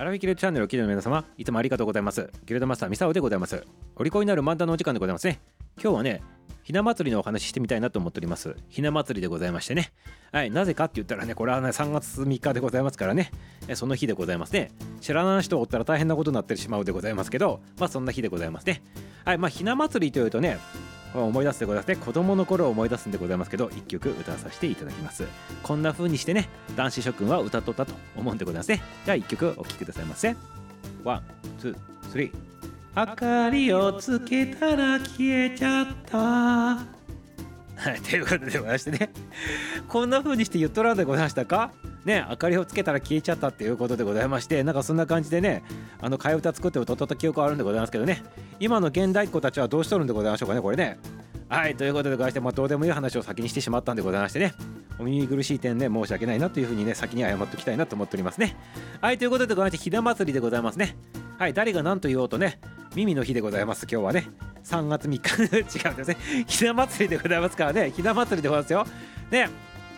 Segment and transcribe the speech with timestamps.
[0.00, 2.30] アラフィキルチャンネルを聞いての皆様いつもありがとうございます。
[2.46, 3.66] ギルドマスターミサオでございます。
[3.96, 5.40] お利口になる漫談のお時間でございますね。
[5.76, 6.22] 今日はね
[6.62, 8.56] ひな祭りのお話ししてみたいなと思っております。
[8.70, 9.92] ひな祭りでございましてね。
[10.32, 13.30] はいなぜかって言ったらねこれはね3月3日でございますからね。
[13.68, 14.70] えその日でございますね。
[15.02, 18.82] 知らない人おったら大変なことになってしまうでございますけどまあそんな日でございますね。
[19.26, 20.56] はいまあひな祭りというとね
[21.14, 21.88] 思い出すでございます。
[21.88, 25.26] ね子供の頃を思い出すんでございますけど一曲歌わさせていただきます。
[25.62, 28.82] こんな風にしてね男子諸君は歌っとったと思うんでございますね。
[29.04, 30.36] じゃあ一曲お聴きくださいませ。
[31.04, 31.22] one
[31.58, 32.32] two three。
[32.96, 36.18] 明かりをつけたら消えちゃった。
[36.18, 39.10] はいということでございましてね。
[39.88, 41.72] こんな風にして言っとらんでございましたか？
[42.04, 45.62] ね明かりをつけたら消えちゃったっていうことでございましてなんかそんな感じでね
[46.00, 48.22] あの替え歌作って歌った記憶あるんでございますけどね。
[48.58, 50.98] 今の現代っ子たちはどうしとるんでございましょうかねこれね。
[51.48, 54.54] はいということでございまして、まあ、どうでもいい話を先にしてしまったんでございましてね。
[54.98, 58.56] お耳苦しい点ね申し訳ないなというふうにね先に謝っておきたいなと思っておりますね。
[59.00, 60.96] はいということでございましてひな祭りでございますね。
[61.38, 62.60] はい誰が何と言おうとね
[62.94, 64.28] 耳の日でございます今日はね。
[64.64, 65.42] 3月3日。
[65.78, 66.16] 違うんですね。
[66.46, 67.90] ひな祭りでございますからね。
[67.90, 68.86] ひな祭りでございますよ。
[69.30, 69.48] ね。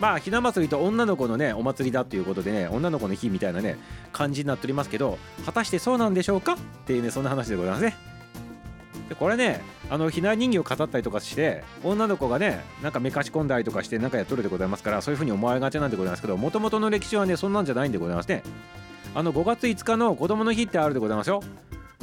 [0.00, 3.76] まあひな祭りと女の子のねお祭りだということでね女の子の日みたいなね
[4.12, 6.54] 感じになっておりますけど果たしてそうなんでしょうか？
[6.54, 7.96] っていうねそんな話でございますね。
[9.08, 18.42] でこれねあのひな人形を飾ったりとかして女の子がねなんかめかし込んだりとかしてなんかやっとるでございますからそういう風に思われがちなんでございますけどもともとの歴史はねそんなんじゃないんでございますね。
[19.14, 21.42] あの5月5日の子供の日ってあるでございますよ。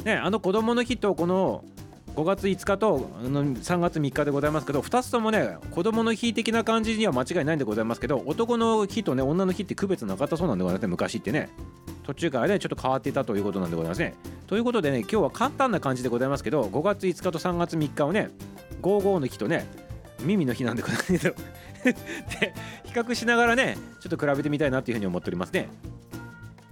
[0.04, 1.64] ねあの子供の日とこの
[2.16, 11.50] 5月5日と3月3日でございますけど2つともね子供の日的な感じには間違いないんでございますけど男の日とね女の日って区別なかったそうなんでございますね昔ってね
[12.04, 14.14] 途中からねちょっと変わっていたということなんでございますね
[14.46, 18.30] ということでね今日は簡単な感じでございますけど5月5日と3月3日をね
[18.80, 19.66] 55の日とね
[20.22, 21.34] 耳の日なんでございますけど
[22.40, 25.68] で比較しながらねちょっと比べてみたいなっていうふうに思っておりますね。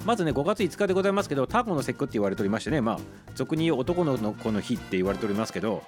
[0.05, 2.98] まずね5月5日でございますけどタコの節句って言われておりましてねまあ
[3.34, 5.83] 俗に言う男の子の日って言われておりますけど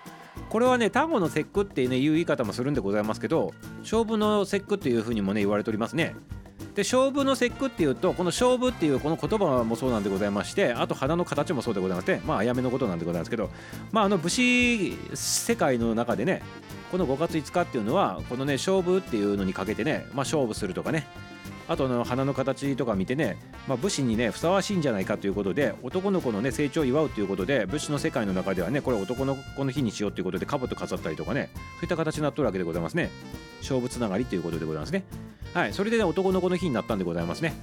[0.48, 6.14] これはねタコの節句ってねいう言い方もするんでございますけど勝負の節句っていうふうにもね言われておりますね。
[6.74, 13.50] で勝負の節句っていうとこの勝負っていうこの言葉もそうなんでございましてあと花の形もそうでございましてまああやめのことなんでございますけど
[13.92, 16.42] まああの武士世界の中でね
[16.92, 21.06] この5月5日っていうのはこのね勝負っていうのにかけてねまあ勝負するとかね
[21.68, 33.10] あとの花の形とか見てね、まあ、武士にねふさわしいんじゃないかということで男の子のね成長を祝うということで武士の世界の中ではねこれ男の子の日にしようということで兜飾ったりとかねそういった形になっとるわけでございますね。
[33.60, 35.04] 勝負つながりということでございますね。
[35.54, 37.54] はいそれでね男の子の日になったんでございますね。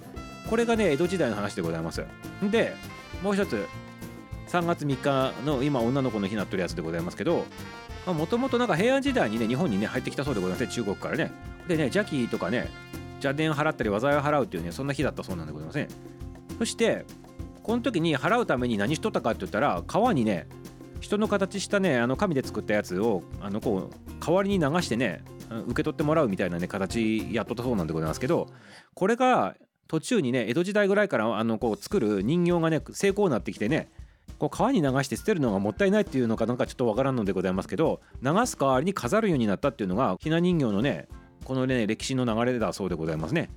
[0.49, 2.03] これがね江戸時代の話でございます。
[2.43, 2.75] で
[3.21, 3.65] もう一つ
[4.49, 7.45] 3月3日の今女の子の日になってるやつでございますけど
[8.05, 11.31] もともとなんか平安時代にね日本にね入ってきたそうでございますね中国からね。
[11.67, 12.69] でね邪気とかね
[13.27, 15.87] 邪念払ったり災いを払うっていうねそんな日だったそうなんでございますね
[16.57, 17.05] そして
[17.63, 20.47] この時に払うために何しとったかって言ったら川にね
[20.99, 25.23] 人の形したねあの紙で作ったやつをあのこう代わりに流してね
[25.67, 28.47] 受け取ってもらうみたいなね形やっとったそうなんでございますけど
[28.93, 29.55] これが
[29.87, 33.89] 途中にね江戸時代ぐらいからあのこう作る人形がね成功になってきてね
[34.39, 41.07] こう川に流して捨てるのがもったいないっていうのかなんかちょっとわからんのでございますけど流す代わりに飾るようになったっていうのがひな人形のね
[41.43, 43.49] このね歴史の流れだそうでございますね。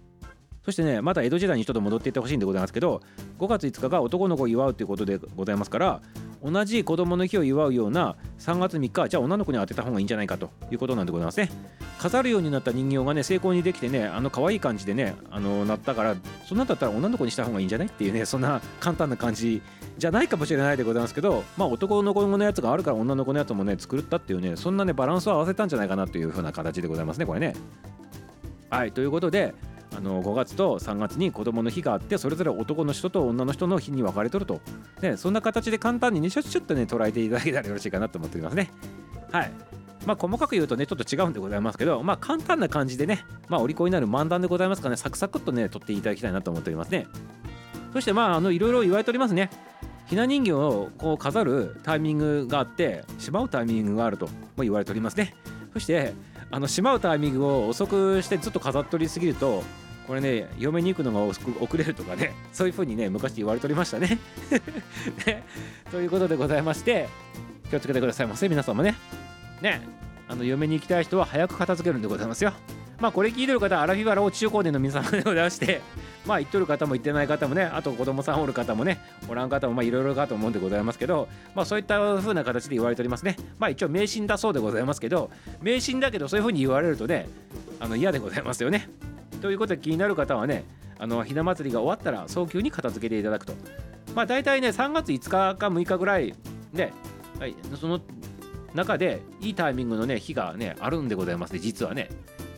[0.64, 3.00] そしてねまた江戸時代にちょっと戻っていってほしいんでございますけど
[3.38, 6.02] 5月5日が男の子を祝うということでございますから
[6.46, 11.50] 同じ子供の日を祝うような3月3日じゃあ女の子に当てた方がいいんじゃないかということなんでございますね。
[11.98, 16.14] 飾るようになった人形がね成功にできてねあの可愛い感じでねあのなったから
[16.46, 19.60] そんなんだったら女の子にした方がいいんじゃないっていうねそんな簡単な感じ
[19.98, 27.54] じゃないかもしれないでございますけどまあ男の子のやつがあるから女の子のやつもね作ったっていうねそんなねバランスを合わせたんじゃないかなという風な形でございますねこれね。
[28.70, 29.54] はいということで
[29.96, 34.60] あの5月と3月に子供の日があってそれぞれ男の人と女の人の日に分かれとると、
[35.00, 38.70] ね、そんな形で簡単にねちょちょっとね捉えていただけたらよろしいかなと思っておりますね。
[39.32, 39.52] はい。
[40.04, 47.06] まあ細かく言うとねちょっと違うんでございますけどまあ簡単な感じでねまあお利口になる漫談でございますからねサクサクっとね撮っていただきたいなと思っておりますね。
[47.92, 49.50] そしてまああのいろいろ言われておりますね。
[50.06, 55.34] ひな人形をこう飾るタイミングがあってしまうタイミングがあるとも言われておりますね。
[55.72, 56.14] そして
[56.50, 59.64] あのしまうタイミングを遅くしてずっと飾っとりすぎると
[60.06, 64.18] これね嫁に行くのが遅れるとかね そういう風にね昔言われておりましたね。
[65.26, 65.44] ね。
[65.90, 67.08] ということでございまして
[67.70, 68.94] 気をつけてくださいませ皆様ね。
[69.60, 69.80] ね。
[70.28, 72.52] あの嫁に行きたい人は早く片付けるんでございますよ。
[73.00, 75.82] まあこれ聞いてる方アラフィバラを中高年の皆様でございまして
[76.24, 78.98] まあ言っとる方も言ってない方もねあと子供さんおる方もね
[79.28, 83.36] おらん方もまあいろいろかと思うんでございますけどまあそういった風な形で言われておりますね。
[83.58, 85.30] まあ一応迷信だそうでございますけど
[85.60, 87.28] 迷信だけどそういう風に言われるとね
[87.80, 88.88] あの嫌でございますよね。
[89.40, 90.64] ということで気になる方はね
[90.98, 93.52] あのひな祭りが終わったら早急に片付けていただくと。
[94.14, 96.34] まあ大体ね3月5日か6日ぐらい
[96.72, 96.92] で、
[97.38, 98.00] はい、その
[98.74, 102.08] 中でいいタイミングのね日がねあるんでございますね実はね。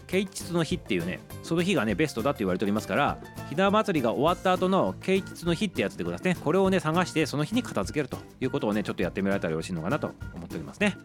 [0.08, 3.18] 啓蟄の日っていうねその日がねベストだって言われておりますから
[3.50, 6.36] ひな祭りが終わった後の啓蟄の日ってやつでございますね。
[6.42, 10.96] これをね探してその日に片付けるということをねちょっとやってみられたらよろしいのかなと思っておりますね。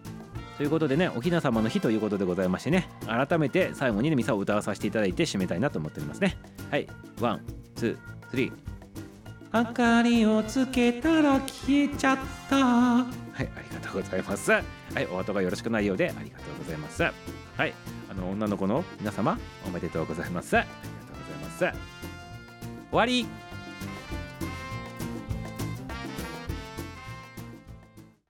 [0.57, 6.37] ということでねおひな様の日ということでございましてね改めて最後にねミサを歌わさせていただいて締めたいなと思っておりますね。
[6.69, 6.87] はい
[7.19, 7.41] ワン
[7.75, 8.53] ツースリー。
[9.55, 12.17] 明かりをつけたら消えちゃっ
[12.49, 12.55] た。
[12.57, 13.05] はい
[13.35, 14.51] ありがとうございます。
[14.51, 14.63] はい
[15.11, 17.03] お後がよろしくないようでありがとうございます。
[17.03, 17.09] は
[17.65, 17.73] い
[18.09, 20.57] あの女の子の皆様おめでとうございます。
[20.57, 21.93] ありがとうございます。
[22.89, 23.25] 終わり